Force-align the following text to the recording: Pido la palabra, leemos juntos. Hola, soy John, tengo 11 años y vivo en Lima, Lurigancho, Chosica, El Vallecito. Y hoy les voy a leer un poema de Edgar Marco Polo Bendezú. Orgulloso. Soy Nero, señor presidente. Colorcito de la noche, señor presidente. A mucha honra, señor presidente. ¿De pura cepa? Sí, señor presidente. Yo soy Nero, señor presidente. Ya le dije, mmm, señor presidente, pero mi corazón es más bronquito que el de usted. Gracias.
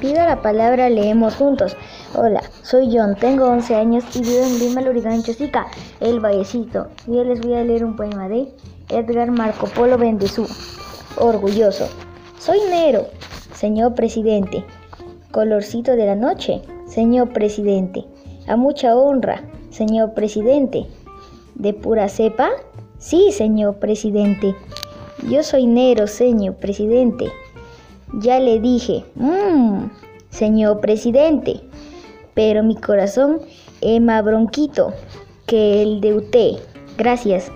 Pido 0.00 0.24
la 0.24 0.42
palabra, 0.42 0.88
leemos 0.88 1.34
juntos. 1.34 1.76
Hola, 2.14 2.40
soy 2.62 2.96
John, 2.96 3.16
tengo 3.16 3.46
11 3.46 3.74
años 3.74 4.04
y 4.14 4.20
vivo 4.20 4.44
en 4.44 4.58
Lima, 4.60 4.80
Lurigancho, 4.80 5.32
Chosica, 5.32 5.66
El 5.98 6.20
Vallecito. 6.20 6.86
Y 7.08 7.18
hoy 7.18 7.26
les 7.26 7.40
voy 7.40 7.54
a 7.54 7.64
leer 7.64 7.84
un 7.84 7.96
poema 7.96 8.28
de 8.28 8.46
Edgar 8.90 9.32
Marco 9.32 9.66
Polo 9.66 9.98
Bendezú. 9.98 10.46
Orgulloso. 11.16 11.88
Soy 12.38 12.60
Nero, 12.70 13.08
señor 13.54 13.96
presidente. 13.96 14.64
Colorcito 15.32 15.96
de 15.96 16.06
la 16.06 16.14
noche, 16.14 16.62
señor 16.86 17.32
presidente. 17.32 18.04
A 18.46 18.54
mucha 18.54 18.94
honra, 18.94 19.42
señor 19.70 20.14
presidente. 20.14 20.86
¿De 21.56 21.74
pura 21.74 22.08
cepa? 22.08 22.50
Sí, 22.98 23.32
señor 23.32 23.80
presidente. 23.80 24.54
Yo 25.28 25.42
soy 25.42 25.66
Nero, 25.66 26.06
señor 26.06 26.54
presidente. 26.54 27.32
Ya 28.14 28.40
le 28.40 28.60
dije, 28.60 29.04
mmm, 29.14 29.84
señor 30.30 30.80
presidente, 30.80 31.60
pero 32.34 32.62
mi 32.62 32.76
corazón 32.76 33.40
es 33.80 34.00
más 34.00 34.24
bronquito 34.24 34.92
que 35.46 35.82
el 35.82 36.00
de 36.00 36.14
usted. 36.14 36.50
Gracias. 36.96 37.50